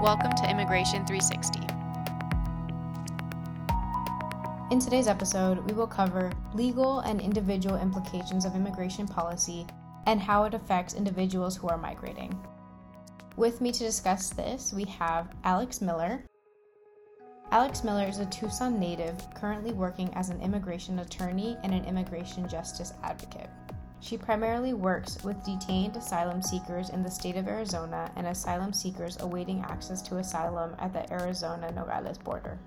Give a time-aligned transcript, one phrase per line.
[0.00, 1.60] Welcome to Immigration 360.
[4.70, 9.66] In today's episode, we will cover legal and individual implications of immigration policy
[10.06, 12.34] and how it affects individuals who are migrating.
[13.36, 16.24] With me to discuss this, we have Alex Miller.
[17.50, 22.48] Alex Miller is a Tucson native currently working as an immigration attorney and an immigration
[22.48, 23.50] justice advocate.
[24.02, 29.18] She primarily works with detained asylum seekers in the state of Arizona and asylum seekers
[29.20, 32.58] awaiting access to asylum at the Arizona Nogales border.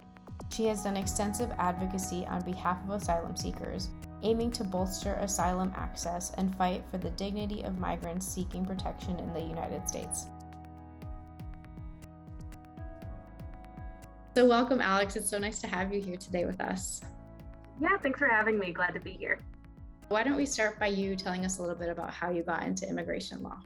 [0.52, 3.90] She has done extensive advocacy on behalf of asylum seekers,
[4.22, 9.34] aiming to bolster asylum access and fight for the dignity of migrants seeking protection in
[9.34, 10.28] the United States.
[14.36, 15.16] So, welcome, Alex.
[15.16, 17.02] It's so nice to have you here today with us.
[17.82, 18.72] Yeah, thanks for having me.
[18.72, 19.40] Glad to be here.
[20.14, 22.62] Why don't we start by you telling us a little bit about how you got
[22.68, 23.58] into immigration law?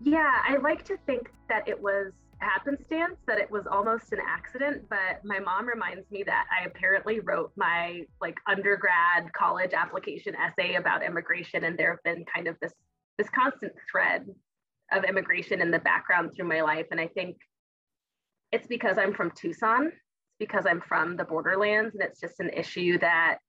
[0.00, 4.88] Yeah, I like to think that it was happenstance, that it was almost an accident,
[4.88, 10.76] but my mom reminds me that I apparently wrote my like undergrad college application essay
[10.76, 12.72] about immigration and there have been kind of this
[13.18, 14.26] this constant thread
[14.92, 17.36] of immigration in the background through my life and I think
[18.50, 22.48] it's because I'm from Tucson, it's because I'm from the borderlands and it's just an
[22.48, 23.40] issue that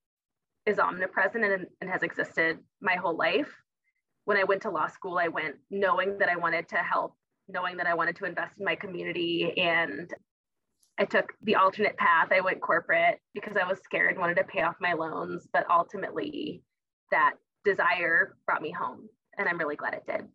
[0.65, 3.51] is omnipresent and, and has existed my whole life.
[4.25, 7.15] When I went to law school, I went knowing that I wanted to help,
[7.47, 9.53] knowing that I wanted to invest in my community.
[9.57, 10.11] And
[10.97, 12.29] I took the alternate path.
[12.31, 15.47] I went corporate because I was scared, wanted to pay off my loans.
[15.53, 16.63] But ultimately,
[17.11, 19.07] that desire brought me home.
[19.37, 20.27] And I'm really glad it did.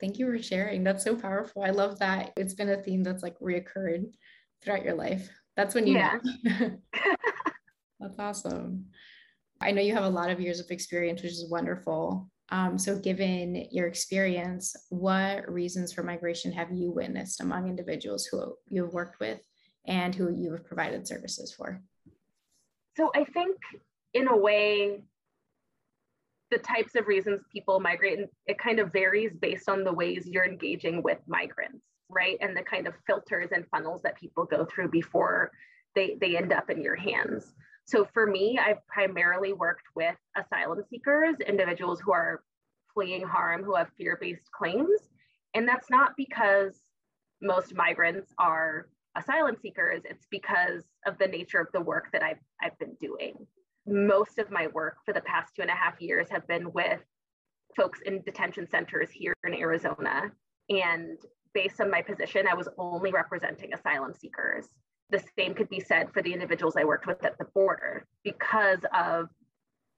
[0.00, 0.82] Thank you for sharing.
[0.82, 1.62] That's so powerful.
[1.62, 2.32] I love that.
[2.36, 4.06] It's been a theme that's like reoccurred
[4.62, 5.30] throughout your life.
[5.56, 6.18] That's when you yeah.
[8.00, 8.86] That's awesome.
[9.60, 12.28] I know you have a lot of years of experience, which is wonderful.
[12.50, 18.54] Um, so, given your experience, what reasons for migration have you witnessed among individuals who
[18.68, 19.40] you've worked with
[19.86, 21.80] and who you have provided services for?
[22.96, 23.56] So, I think
[24.14, 25.02] in a way,
[26.50, 30.44] the types of reasons people migrate, it kind of varies based on the ways you're
[30.44, 32.36] engaging with migrants, right?
[32.40, 35.50] And the kind of filters and funnels that people go through before
[35.96, 37.54] they, they end up in your hands.
[37.86, 42.42] So for me, I've primarily worked with asylum seekers, individuals who are
[42.92, 45.00] fleeing harm, who have fear based claims.
[45.54, 46.74] And that's not because
[47.40, 52.40] most migrants are asylum seekers, it's because of the nature of the work that I've,
[52.60, 53.46] I've been doing.
[53.86, 57.00] Most of my work for the past two and a half years have been with
[57.76, 60.32] folks in detention centers here in Arizona.
[60.68, 61.18] And
[61.54, 64.66] based on my position, I was only representing asylum seekers
[65.10, 68.06] the same could be said for the individuals I worked with at the border.
[68.24, 69.28] Because of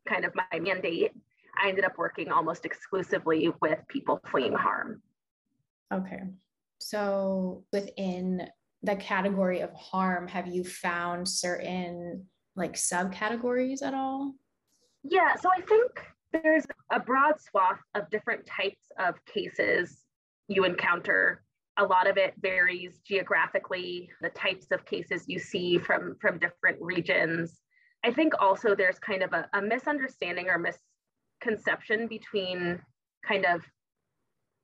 [0.09, 1.13] kind of my mandate,
[1.61, 5.03] I ended up working almost exclusively with people fleeing harm.
[5.93, 6.23] Okay.
[6.79, 8.49] So within
[8.83, 14.35] the category of harm, have you found certain like subcategories at all?
[15.03, 20.05] Yeah, so I think there's a broad swath of different types of cases
[20.49, 21.43] you encounter
[21.78, 26.78] a lot of it varies geographically, the types of cases you see from, from different
[26.81, 27.61] regions.
[28.05, 32.81] I think also there's kind of a, a misunderstanding or misconception between
[33.27, 33.65] kind of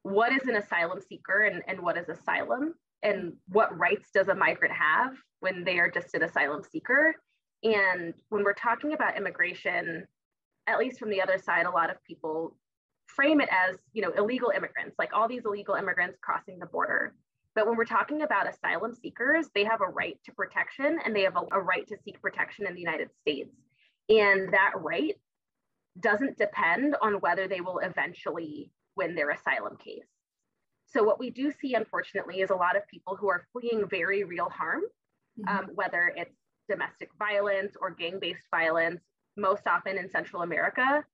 [0.02, 4.34] what is an asylum seeker and, and what is asylum and what rights does a
[4.34, 7.14] migrant have when they are just an asylum seeker.
[7.62, 10.06] And when we're talking about immigration,
[10.66, 12.56] at least from the other side, a lot of people
[13.06, 17.14] frame it as you know illegal immigrants like all these illegal immigrants crossing the border.
[17.54, 21.22] But when we're talking about asylum seekers they have a right to protection and they
[21.22, 23.54] have a, a right to seek protection in the united states.
[24.08, 25.14] And that right
[26.00, 30.04] doesn't depend on whether they will eventually win their asylum case.
[30.86, 34.24] So what we do see unfortunately is a lot of people who are fleeing very
[34.24, 34.82] real harm
[35.38, 35.56] mm-hmm.
[35.56, 36.36] um, whether it's
[36.68, 39.00] domestic violence or gang-based violence
[39.36, 41.04] most often in central america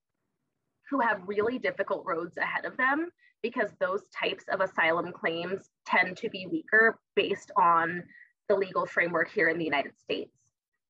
[0.91, 3.09] who have really difficult roads ahead of them
[3.41, 8.03] because those types of asylum claims tend to be weaker based on
[8.49, 10.31] the legal framework here in the United States.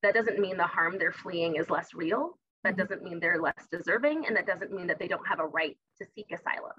[0.02, 2.38] That doesn't mean the harm they're fleeing is less real.
[2.64, 2.80] That mm-hmm.
[2.80, 4.26] doesn't mean they're less deserving.
[4.26, 6.72] And that doesn't mean that they don't have a right to seek asylum.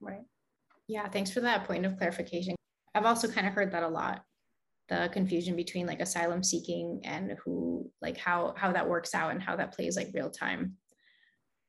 [0.00, 0.24] Right.
[0.86, 2.54] Yeah, thanks for that point of clarification.
[2.94, 4.22] I've also kind of heard that a lot
[4.88, 9.42] the confusion between like asylum seeking and who like how how that works out and
[9.42, 10.76] how that plays like real time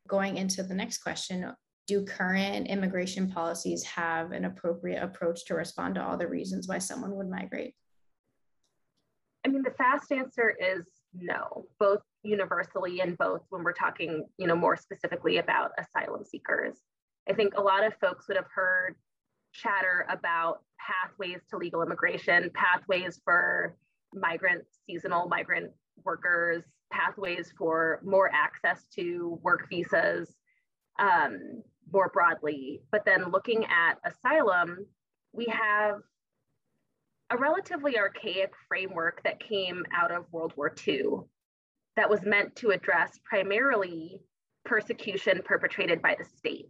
[0.07, 1.51] going into the next question,
[1.87, 6.77] do current immigration policies have an appropriate approach to respond to all the reasons why
[6.77, 7.75] someone would migrate?
[9.45, 14.47] I mean, the fast answer is no, both universally and both when we're talking, you
[14.47, 16.79] know, more specifically about asylum seekers.
[17.29, 18.95] I think a lot of folks would have heard
[19.53, 23.75] chatter about pathways to legal immigration, pathways for
[24.13, 25.71] migrant, seasonal migrant
[26.03, 26.63] workers,
[26.93, 30.29] pathways for more access to work visas
[30.99, 32.81] um, more broadly.
[32.91, 34.85] But then looking at asylum,
[35.33, 35.95] we have
[37.31, 41.05] a relatively archaic framework that came out of World War II
[41.95, 44.21] that was meant to address primarily
[44.65, 46.69] persecution perpetrated by the state.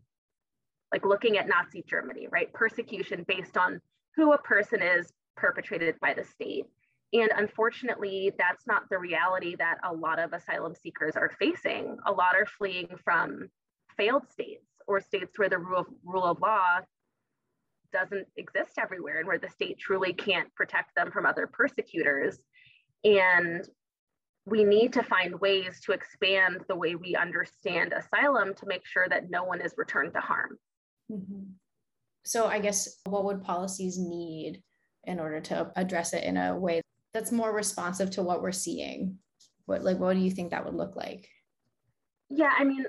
[0.91, 2.51] Like looking at Nazi Germany, right?
[2.53, 3.81] Persecution based on
[4.15, 6.65] who a person is perpetrated by the state.
[7.13, 11.97] And unfortunately, that's not the reality that a lot of asylum seekers are facing.
[12.07, 13.49] A lot are fleeing from
[13.95, 16.79] failed states or states where the rule of, rule of law
[17.91, 22.39] doesn't exist everywhere and where the state truly can't protect them from other persecutors.
[23.03, 23.63] And
[24.45, 29.07] we need to find ways to expand the way we understand asylum to make sure
[29.07, 30.57] that no one is returned to harm.
[31.11, 31.51] Mm-hmm.
[32.25, 34.63] So, I guess what would policies need
[35.05, 36.81] in order to address it in a way
[37.13, 39.17] that's more responsive to what we're seeing?
[39.65, 41.29] What like what do you think that would look like?
[42.29, 42.85] Yeah, I mean,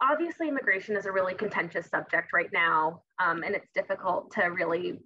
[0.00, 4.98] obviously immigration is a really contentious subject right now, um, and it's difficult to really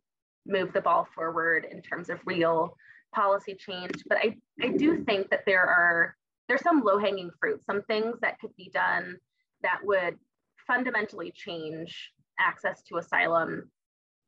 [0.47, 2.75] move the ball forward in terms of real
[3.15, 4.03] policy change.
[4.09, 6.15] But I, I do think that there are
[6.49, 9.17] there's some low-hanging fruit, some things that could be done
[9.63, 10.17] that would
[10.67, 13.71] fundamentally change access to asylum.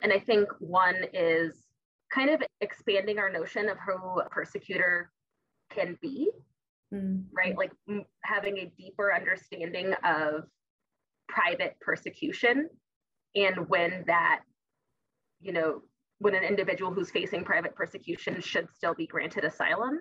[0.02, 1.61] And I think one is
[2.12, 5.10] kind of expanding our notion of who a persecutor
[5.70, 6.30] can be
[6.92, 7.24] mm.
[7.32, 7.56] right?
[7.56, 10.44] Like m- having a deeper understanding of
[11.28, 12.68] private persecution
[13.34, 14.40] and when that,
[15.40, 15.82] you know,
[16.18, 20.00] when an individual who's facing private persecution should still be granted asylum.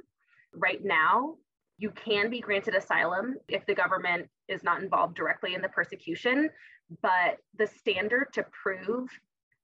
[0.53, 1.35] Right now,
[1.77, 6.49] you can be granted asylum if the government is not involved directly in the persecution,
[7.01, 9.09] but the standard to prove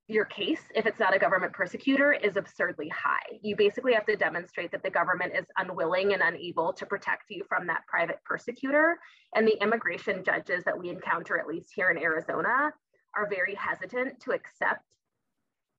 [0.08, 3.40] your case, if it's not a government persecutor, is absurdly high.
[3.42, 7.44] You basically have to demonstrate that the government is unwilling and unable to protect you
[7.50, 8.98] from that private persecutor.
[9.36, 12.72] And the immigration judges that we encounter, at least here in Arizona,
[13.16, 14.84] are very hesitant to accept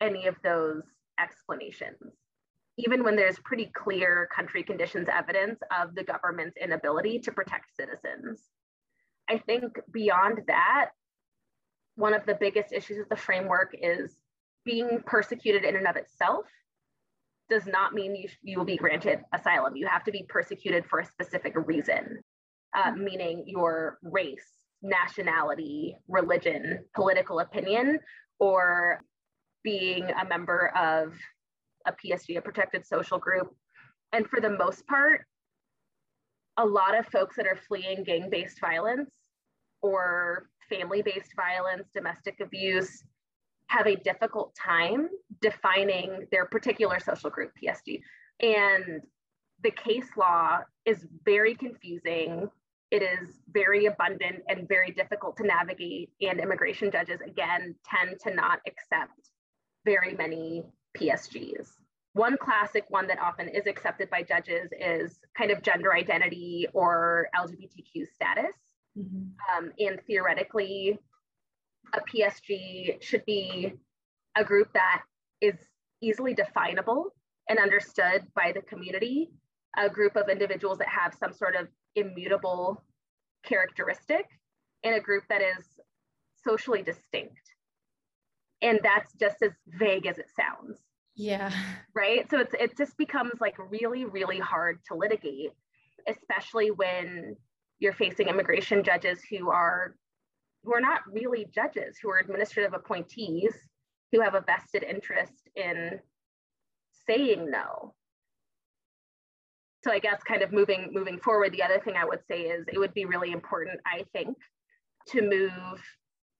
[0.00, 0.82] any of those
[1.18, 2.12] explanations,
[2.76, 8.42] even when there's pretty clear country conditions evidence of the government's inability to protect citizens.
[9.30, 10.90] I think beyond that,
[11.98, 14.14] one of the biggest issues with the framework is
[14.64, 16.46] being persecuted in and of itself
[17.50, 19.74] does not mean you, you will be granted asylum.
[19.74, 22.20] You have to be persecuted for a specific reason,
[22.76, 24.46] uh, meaning your race,
[24.80, 27.98] nationality, religion, political opinion,
[28.38, 29.00] or
[29.64, 31.14] being a member of
[31.84, 33.52] a PSG, a protected social group.
[34.12, 35.24] And for the most part,
[36.58, 39.10] a lot of folks that are fleeing gang based violence
[39.82, 43.04] or family based violence, domestic abuse,
[43.68, 45.08] have a difficult time
[45.40, 48.00] defining their particular social group, PSG.
[48.40, 49.02] And
[49.62, 52.48] the case law is very confusing.
[52.90, 56.10] It is very abundant and very difficult to navigate.
[56.20, 59.30] And immigration judges, again, tend to not accept
[59.84, 60.64] very many
[60.96, 61.68] PSGs.
[62.14, 67.28] One classic one that often is accepted by judges is kind of gender identity or
[67.36, 68.54] LGBTQ status.
[68.98, 69.56] Mm-hmm.
[69.56, 70.98] Um, and theoretically,
[71.94, 73.72] a PSG should be
[74.36, 75.02] a group that
[75.40, 75.56] is
[76.02, 77.14] easily definable
[77.48, 79.30] and understood by the community,
[79.76, 82.82] a group of individuals that have some sort of immutable
[83.44, 84.26] characteristic,
[84.84, 85.64] and a group that is
[86.44, 87.40] socially distinct.
[88.60, 90.78] And that's just as vague as it sounds.
[91.16, 91.52] Yeah.
[91.94, 92.28] Right.
[92.30, 95.50] So it's it just becomes like really, really hard to litigate,
[96.06, 97.36] especially when
[97.78, 99.94] you're facing immigration judges who are
[100.64, 103.54] who are not really judges, who are administrative appointees,
[104.12, 106.00] who have a vested interest in
[107.06, 107.94] saying no.
[109.84, 112.66] So I guess kind of moving moving forward, the other thing I would say is
[112.68, 114.36] it would be really important, I think,
[115.08, 115.80] to move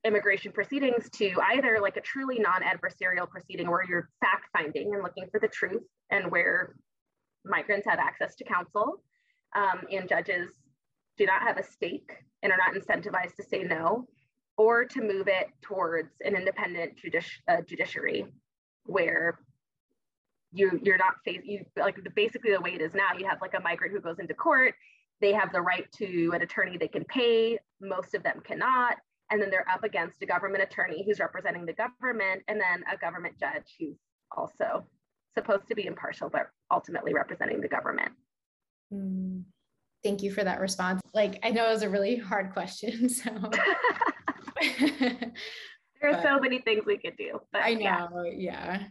[0.05, 5.27] immigration proceedings to either like a truly non-adversarial proceeding where you're fact finding and looking
[5.31, 6.75] for the truth and where
[7.45, 9.03] migrants have access to counsel
[9.57, 10.51] um, and judges
[11.19, 14.07] do not have a stake and are not incentivized to say no,
[14.57, 18.27] or to move it towards an independent judici- uh, judiciary
[18.85, 19.41] where
[20.53, 23.53] you you're not face you like basically the way it is now you have like
[23.53, 24.75] a migrant who goes into court
[25.21, 28.97] they have the right to an attorney they can pay most of them cannot
[29.31, 32.97] and then they're up against a government attorney who's representing the government and then a
[32.97, 33.99] government judge who's
[34.35, 34.87] also
[35.35, 38.13] supposed to be impartial but ultimately representing the government.
[38.91, 39.45] Mm
[40.03, 41.01] thank you for that response.
[41.15, 43.09] Like, I know it was a really hard question.
[43.19, 43.31] So,
[46.01, 47.41] There are but, so many things we could do.
[47.53, 48.33] But I know, yeah.
[48.37, 48.83] yeah.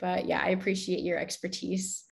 [0.00, 2.04] But yeah, I appreciate your expertise.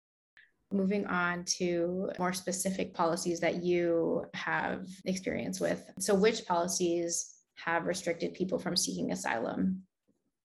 [0.72, 5.84] Moving on to more specific policies that you have experience with.
[6.00, 9.84] So, which policies have restricted people from seeking asylum?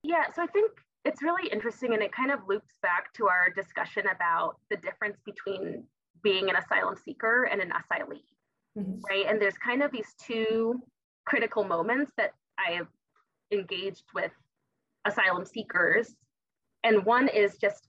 [0.03, 0.71] Yeah, so I think
[1.05, 5.17] it's really interesting and it kind of loops back to our discussion about the difference
[5.25, 5.85] between
[6.23, 8.21] being an asylum seeker and an asylee,
[8.77, 8.99] mm-hmm.
[9.09, 9.25] right?
[9.27, 10.81] And there's kind of these two
[11.25, 12.87] critical moments that I have
[13.51, 14.31] engaged with
[15.05, 16.15] asylum seekers.
[16.83, 17.87] And one is just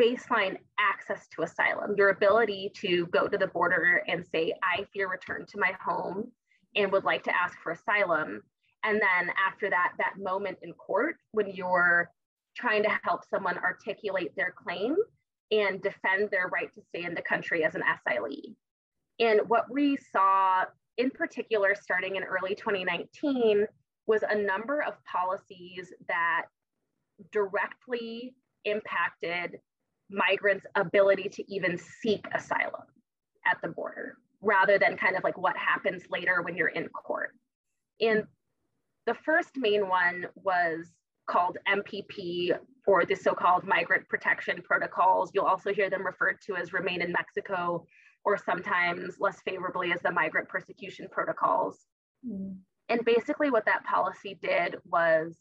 [0.00, 5.08] baseline access to asylum, your ability to go to the border and say, I fear
[5.08, 6.32] return to my home
[6.74, 8.42] and would like to ask for asylum.
[8.82, 12.10] And then after that, that moment in court when you're
[12.56, 14.96] trying to help someone articulate their claim
[15.50, 18.54] and defend their right to stay in the country as an asylee.
[19.20, 20.64] And what we saw
[20.96, 23.66] in particular starting in early 2019
[24.06, 26.44] was a number of policies that
[27.32, 28.34] directly
[28.64, 29.58] impacted
[30.10, 32.86] migrants' ability to even seek asylum
[33.46, 37.30] at the border, rather than kind of like what happens later when you're in court.
[38.00, 38.24] And
[39.06, 40.90] the first main one was
[41.26, 45.30] called MPP or the so-called migrant protection protocols.
[45.34, 47.86] You'll also hear them referred to as remain in Mexico
[48.24, 51.78] or sometimes less favorably as the migrant persecution protocols.
[52.26, 52.56] Mm.
[52.88, 55.36] And basically what that policy did was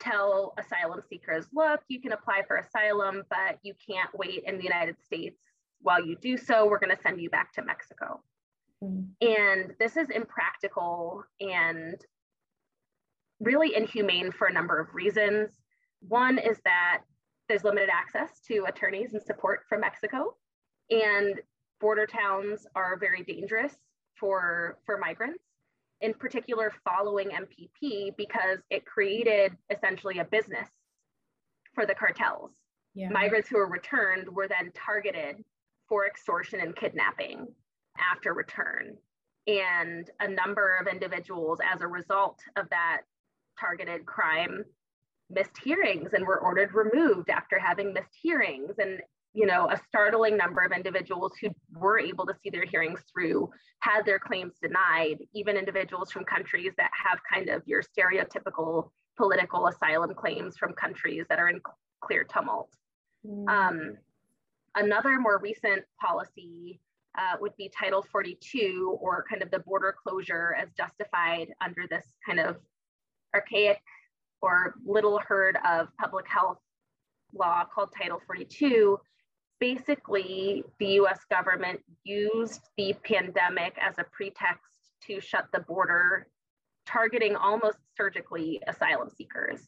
[0.00, 4.64] tell asylum seekers, look, you can apply for asylum, but you can't wait in the
[4.64, 5.38] United States.
[5.80, 8.22] While you do so, we're going to send you back to Mexico.
[8.82, 9.08] Mm.
[9.20, 11.96] And this is impractical and
[13.42, 15.50] really inhumane for a number of reasons.
[16.08, 17.02] One is that
[17.48, 20.36] there's limited access to attorneys and support from Mexico,
[20.90, 21.40] and
[21.80, 23.74] border towns are very dangerous
[24.18, 25.42] for, for migrants,
[26.00, 30.68] in particular following MPP, because it created essentially a business
[31.74, 32.52] for the cartels.
[32.94, 33.08] Yeah.
[33.10, 35.42] Migrants who were returned were then targeted
[35.88, 37.48] for extortion and kidnapping
[37.98, 38.96] after return.
[39.46, 43.02] And a number of individuals, as a result of that
[43.58, 44.64] targeted crime
[45.30, 49.00] missed hearings and were ordered removed after having missed hearings and
[49.32, 53.48] you know a startling number of individuals who were able to see their hearings through
[53.80, 59.68] had their claims denied even individuals from countries that have kind of your stereotypical political
[59.68, 61.60] asylum claims from countries that are in
[62.02, 62.70] clear tumult
[63.26, 63.48] mm.
[63.48, 63.96] um,
[64.74, 66.80] another more recent policy
[67.18, 72.06] uh, would be title 42 or kind of the border closure as justified under this
[72.26, 72.56] kind of
[73.34, 73.80] archaic
[74.40, 76.58] or little heard of public health
[77.34, 78.98] law called Title 42,
[79.60, 84.60] basically the US government used the pandemic as a pretext
[85.06, 86.26] to shut the border,
[86.86, 89.60] targeting almost surgically asylum seekers,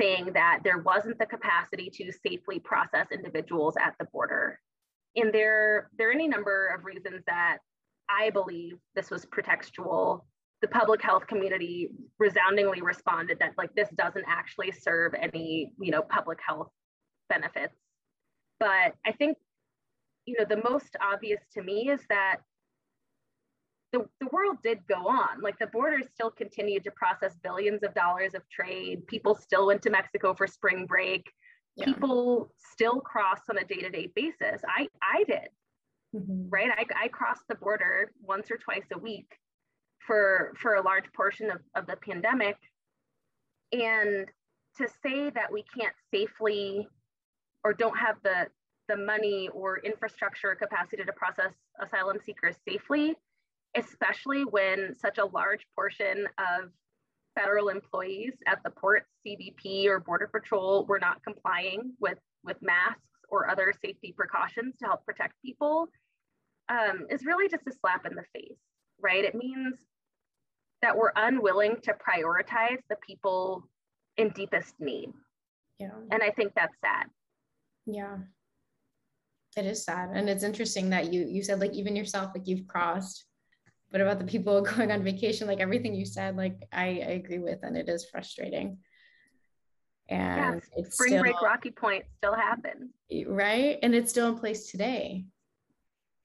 [0.00, 4.58] saying that there wasn't the capacity to safely process individuals at the border.
[5.16, 7.58] And there, there are any number of reasons that
[8.08, 10.22] I believe this was pretextual
[10.64, 16.00] the public health community resoundingly responded that like this doesn't actually serve any you know
[16.00, 16.70] public health
[17.28, 17.76] benefits.
[18.58, 19.36] But i think
[20.24, 22.36] you know the most obvious to me is that
[23.92, 25.42] the, the world did go on.
[25.42, 29.06] Like the borders still continued to process billions of dollars of trade.
[29.06, 31.30] People still went to mexico for spring break.
[31.76, 31.86] Yeah.
[31.86, 34.62] people still cross on a day-to-day basis.
[34.66, 35.48] I i did.
[36.16, 36.48] Mm-hmm.
[36.48, 36.70] right?
[36.70, 39.26] I, I crossed the border once or twice a week
[40.06, 42.56] for for a large portion of, of the pandemic.
[43.72, 44.26] And
[44.76, 46.88] to say that we can't safely
[47.64, 48.46] or don't have the
[48.88, 53.14] the money or infrastructure capacity to process asylum seekers safely
[53.76, 56.70] especially when such a large portion of
[57.34, 63.00] federal employees at the ports cbp or border patrol were not complying with with masks
[63.30, 65.88] or other safety precautions to help protect people
[66.68, 68.58] um, is really just a slap in the face
[69.00, 69.24] right?
[69.24, 69.76] It means
[70.82, 73.68] that we're unwilling to prioritize the people
[74.16, 75.10] in deepest need.
[75.78, 75.90] Yeah.
[76.10, 77.06] And I think that's sad.
[77.86, 78.18] Yeah.
[79.56, 80.10] It is sad.
[80.14, 83.24] And it's interesting that you you said like even yourself, like you've crossed.
[83.90, 87.38] But about the people going on vacation, like everything you said, like I, I agree
[87.38, 88.78] with, and it is frustrating.
[90.08, 92.90] And yes, it's spring still, break Rocky Point still happens.
[93.26, 93.78] Right.
[93.82, 95.24] And it's still in place today.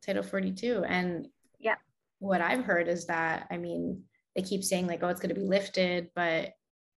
[0.06, 0.84] Title 42.
[0.86, 1.28] And
[1.60, 1.76] yeah,
[2.20, 4.04] what I've heard is that I mean,
[4.36, 6.52] they keep saying like, oh, it's going to be lifted, but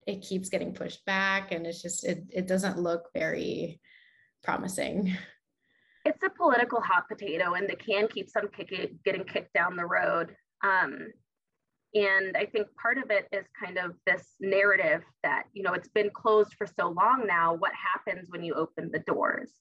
[0.07, 1.51] it keeps getting pushed back.
[1.51, 3.79] And it's just, it, it doesn't look very
[4.43, 5.15] promising.
[6.05, 9.85] It's a political hot potato and the can keeps on kicking, getting kicked down the
[9.85, 10.35] road.
[10.63, 11.13] Um,
[11.93, 15.89] And I think part of it is kind of this narrative that, you know, it's
[15.89, 17.53] been closed for so long now.
[17.53, 19.51] What happens when you open the doors?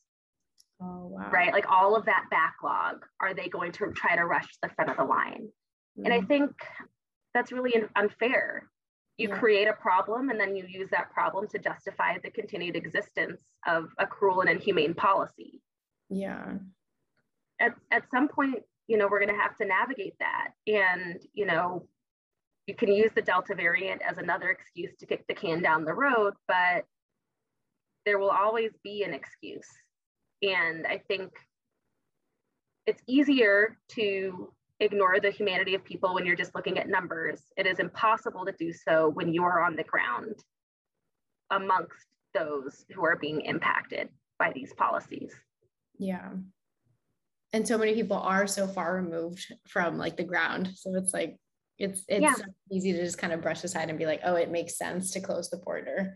[0.80, 1.28] Oh, wow.
[1.32, 1.52] Right?
[1.52, 4.96] Like all of that backlog, are they going to try to rush the front of
[4.96, 5.48] the line?
[5.98, 6.04] Mm-hmm.
[6.04, 6.28] And I mm.
[6.28, 6.52] think
[7.34, 8.68] that's really unfair.
[9.16, 9.38] You yeah.
[9.38, 13.88] create a problem and then you use that problem to justify the continued existence of
[13.98, 15.60] a cruel and inhumane policy.
[16.08, 16.54] Yeah.
[17.60, 20.48] At, at some point, you know, we're going to have to navigate that.
[20.66, 21.86] And, you know,
[22.66, 25.94] you can use the Delta variant as another excuse to kick the can down the
[25.94, 26.84] road, but
[28.06, 29.68] there will always be an excuse.
[30.42, 31.30] And I think
[32.86, 37.42] it's easier to ignore the humanity of people when you're just looking at numbers.
[37.56, 40.36] It is impossible to do so when you are on the ground
[41.50, 44.08] amongst those who are being impacted
[44.38, 45.32] by these policies.
[45.98, 46.30] Yeah.
[47.52, 50.70] And so many people are so far removed from like the ground.
[50.74, 51.36] So it's like
[51.78, 52.34] it's it's yeah.
[52.70, 55.20] easy to just kind of brush aside and be like, oh, it makes sense to
[55.20, 56.14] close the border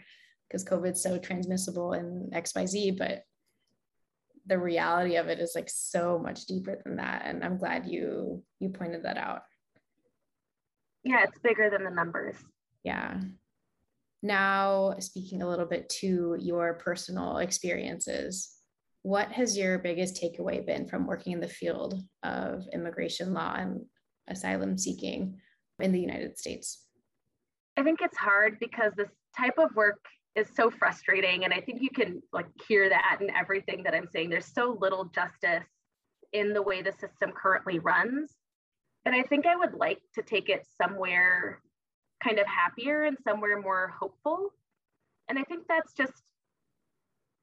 [0.48, 3.22] because COVID's so transmissible in XYZ, but
[4.46, 7.22] the reality of it is like so much deeper than that.
[7.24, 9.42] And I'm glad you you pointed that out.
[11.02, 12.36] Yeah, it's bigger than the numbers.
[12.82, 13.20] Yeah.
[14.22, 18.54] Now, speaking a little bit to your personal experiences,
[19.02, 23.84] what has your biggest takeaway been from working in the field of immigration law and
[24.28, 25.38] asylum seeking
[25.78, 26.86] in the United States?
[27.76, 30.00] I think it's hard because this type of work
[30.34, 31.44] is so frustrating.
[31.44, 34.30] And I think you can like hear that in everything that I'm saying.
[34.30, 35.64] There's so little justice
[36.32, 38.32] in the way the system currently runs.
[39.04, 41.60] And I think I would like to take it somewhere
[42.22, 44.50] kind of happier and somewhere more hopeful.
[45.28, 46.12] And I think that's just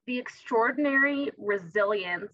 [0.08, 2.34] the extraordinary resilience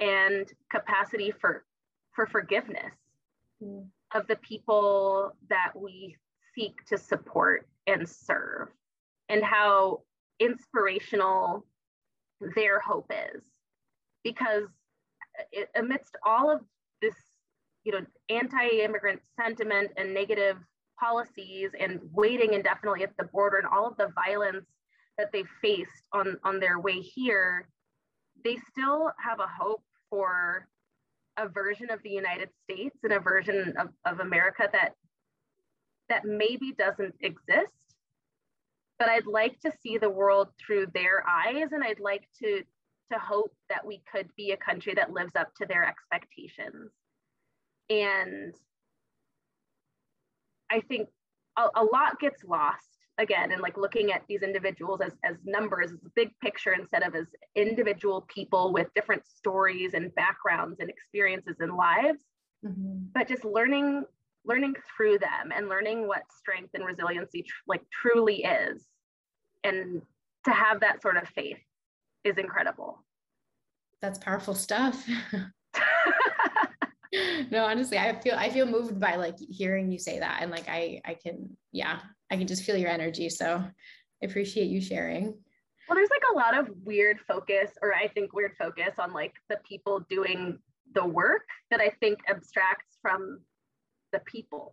[0.00, 1.64] and capacity for
[2.12, 2.94] for forgiveness
[3.62, 3.84] mm.
[4.14, 6.16] of the people that we
[6.54, 8.68] seek to support and serve
[9.28, 10.00] and how
[10.40, 11.66] inspirational
[12.54, 13.42] their hope is.
[14.22, 14.68] Because
[15.52, 16.60] it, amidst all of
[17.02, 17.14] this
[17.84, 20.56] you know anti-immigrant sentiment and negative
[20.98, 24.66] policies and waiting indefinitely at the border and all of the violence
[25.18, 27.68] that they faced on on their way here
[28.44, 30.66] they still have a hope for
[31.36, 34.92] a version of the united states and a version of, of america that
[36.08, 37.83] that maybe doesn't exist
[38.98, 42.62] but I'd like to see the world through their eyes and I'd like to
[43.12, 46.90] to hope that we could be a country that lives up to their expectations.
[47.90, 48.54] And
[50.70, 51.08] I think
[51.58, 55.92] a, a lot gets lost again and like looking at these individuals as, as numbers
[55.92, 60.90] as a big picture instead of as individual people with different stories and backgrounds and
[60.90, 62.24] experiences and lives
[62.64, 63.04] mm-hmm.
[63.14, 64.04] but just learning
[64.44, 68.84] learning through them and learning what strength and resiliency tr- like truly is.
[69.62, 70.02] And
[70.44, 71.58] to have that sort of faith
[72.24, 73.02] is incredible.
[74.02, 75.06] That's powerful stuff.
[77.50, 80.38] No honestly i feel i feel moved by like hearing you say that.
[80.40, 83.28] And like i i can yeah i can just feel your energy.
[83.30, 85.26] So i appreciate you sharing.
[85.88, 89.34] Well there's like a lot of weird focus or i think weird focus on like
[89.48, 90.58] the people doing
[90.94, 93.40] the work that i think abstracts from
[94.14, 94.72] the people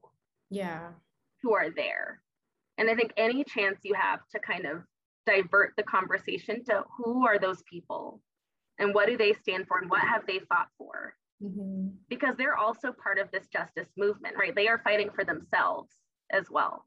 [0.50, 0.90] yeah.
[1.42, 2.22] who are there.
[2.78, 4.84] And i think any chance you have to kind of
[5.26, 8.22] divert the conversation to who are those people
[8.80, 11.14] and what do they stand for and what have they fought for?
[11.44, 11.88] Mm-hmm.
[12.08, 14.54] because they're also part of this justice movement right?
[14.54, 15.90] They are fighting for themselves
[16.32, 16.86] as well.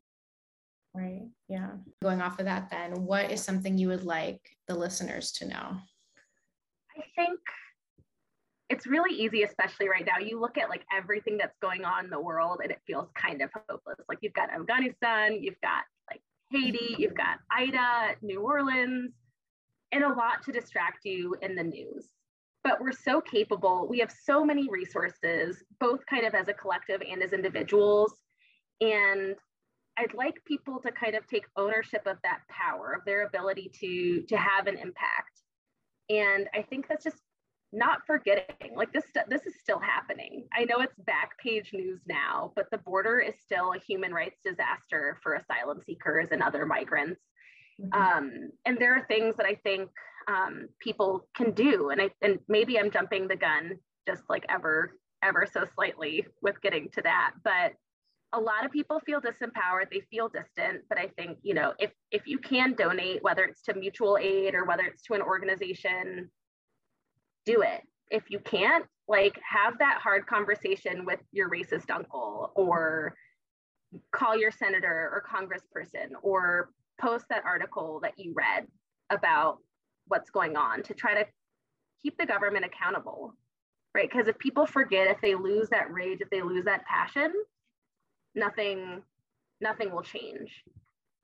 [0.94, 1.22] Right.
[1.48, 1.70] Yeah.
[2.00, 5.76] Going off of that then what is something you would like the listeners to know?
[6.96, 7.40] I think
[8.74, 10.18] it's really easy, especially right now.
[10.18, 13.40] You look at like everything that's going on in the world and it feels kind
[13.40, 13.98] of hopeless.
[14.08, 19.12] Like you've got Afghanistan, you've got like Haiti, you've got Ida, New Orleans,
[19.92, 22.08] and a lot to distract you in the news.
[22.64, 23.86] But we're so capable.
[23.88, 28.12] We have so many resources, both kind of as a collective and as individuals.
[28.80, 29.36] And
[29.96, 34.22] I'd like people to kind of take ownership of that power, of their ability to,
[34.22, 35.42] to have an impact.
[36.10, 37.18] And I think that's just
[37.74, 42.52] not forgetting like this this is still happening i know it's back page news now
[42.54, 47.20] but the border is still a human rights disaster for asylum seekers and other migrants
[47.80, 48.00] mm-hmm.
[48.00, 49.90] um, and there are things that i think
[50.28, 53.72] um, people can do and i and maybe i'm jumping the gun
[54.08, 57.72] just like ever ever so slightly with getting to that but
[58.32, 61.90] a lot of people feel disempowered they feel distant but i think you know if
[62.10, 66.30] if you can donate whether it's to mutual aid or whether it's to an organization
[67.44, 67.82] do it.
[68.10, 73.14] If you can't, like have that hard conversation with your racist uncle or
[74.12, 78.66] call your senator or congressperson or post that article that you read
[79.10, 79.58] about
[80.08, 81.26] what's going on to try to
[82.02, 83.34] keep the government accountable,
[83.94, 84.08] right?
[84.10, 87.32] Because if people forget, if they lose that rage, if they lose that passion,
[88.34, 89.02] nothing,
[89.60, 90.62] nothing will change.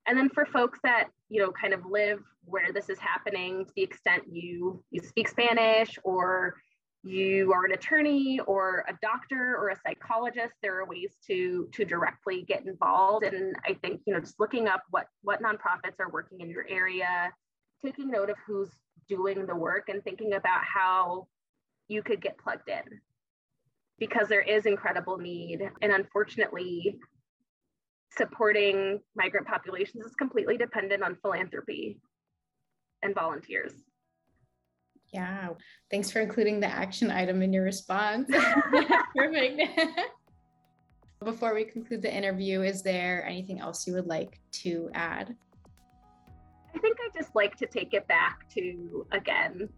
[0.06, 3.72] And then for folks that you know kind of live where this is happening, to
[3.76, 6.56] the extent you you speak Spanish or
[7.02, 11.84] you are an attorney or a doctor or a psychologist there are ways to to
[11.84, 13.24] directly get involved.
[13.24, 16.66] And i think you know just looking up what what nonprofits are working in your
[16.68, 17.32] area
[17.84, 18.70] taking note of who's
[19.08, 21.26] doing the work and thinking about how
[21.88, 23.00] you could get plugged in.
[23.98, 25.60] Because there is incredible need.
[25.82, 26.98] And unfortunately
[28.16, 31.98] supporting migrant populations is completely dependent on philanthropy
[33.02, 33.72] and volunteers
[35.12, 35.48] yeah.
[35.90, 38.28] Thanks for including the action item in your response.
[39.16, 39.62] Perfect.
[41.24, 45.36] Before we conclude the interview, is there anything else you would like to add?
[46.74, 49.68] I think I just like to take it back to, again,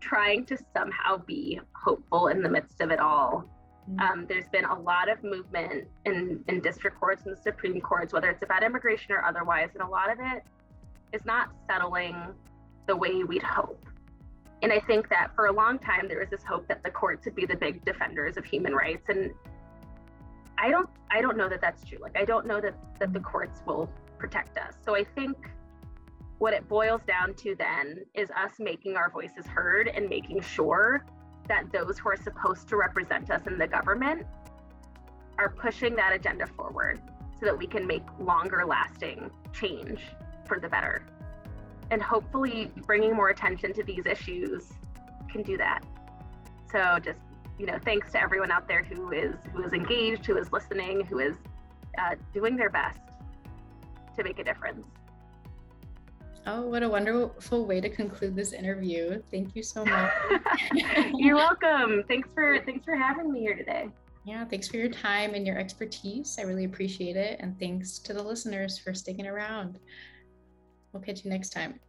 [0.00, 3.50] trying to somehow be hopeful in the midst of it all.
[3.88, 4.00] Mm-hmm.
[4.00, 8.12] Um, there's been a lot of movement in, in district courts and the Supreme Courts,
[8.12, 10.42] whether it's about immigration or otherwise, and a lot of it
[11.12, 12.16] is not settling
[12.86, 13.84] the way we'd hope.
[14.62, 17.24] And I think that for a long time there was this hope that the courts
[17.24, 19.30] would be the big defenders of human rights, and
[20.58, 21.98] I don't I don't know that that's true.
[22.00, 24.74] Like I don't know that that the courts will protect us.
[24.84, 25.36] So I think
[26.38, 31.04] what it boils down to then is us making our voices heard and making sure
[31.48, 34.26] that those who are supposed to represent us in the government
[35.38, 37.00] are pushing that agenda forward
[37.38, 40.00] so that we can make longer lasting change
[40.46, 41.02] for the better
[41.90, 44.72] and hopefully bringing more attention to these issues
[45.30, 45.80] can do that.
[46.70, 47.18] So just
[47.58, 51.04] you know, thanks to everyone out there who is who is engaged, who is listening,
[51.04, 51.34] who is
[51.98, 53.00] uh, doing their best
[54.16, 54.86] to make a difference.
[56.46, 59.22] Oh, what a wonderful way to conclude this interview.
[59.30, 60.12] Thank you so much.
[61.14, 62.04] You're welcome.
[62.08, 63.90] Thanks for thanks for having me here today.
[64.24, 66.36] Yeah, thanks for your time and your expertise.
[66.38, 67.40] I really appreciate it.
[67.40, 69.78] And thanks to the listeners for sticking around.
[70.92, 71.80] We'll catch you next time.